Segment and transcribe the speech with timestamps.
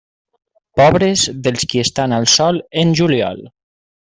[0.79, 3.45] Pobres dels qui estan al sol en juliol.